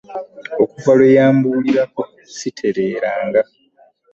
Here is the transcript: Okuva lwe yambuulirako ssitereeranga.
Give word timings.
Okuva 0.63 0.91
lwe 0.97 1.07
yambuulirako 1.17 2.01
ssitereeranga. 2.29 3.41